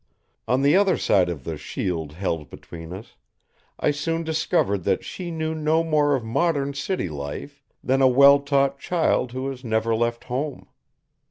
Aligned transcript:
On 0.47 0.63
the 0.63 0.75
other 0.75 0.97
side 0.97 1.29
of 1.29 1.43
the 1.43 1.59
shield 1.59 2.13
held 2.13 2.49
between 2.49 2.91
us, 2.91 3.17
I 3.79 3.91
soon 3.91 4.23
discovered 4.23 4.83
that 4.83 5.05
she 5.05 5.29
knew 5.29 5.53
no 5.53 5.83
more 5.83 6.15
of 6.15 6.23
modern 6.25 6.73
city 6.73 7.07
life 7.07 7.61
than 7.83 8.01
a 8.01 8.07
well 8.07 8.39
taught 8.39 8.79
child 8.79 9.31
who 9.33 9.47
has 9.49 9.63
never 9.63 9.93
left 9.93 10.23
home. 10.23 10.67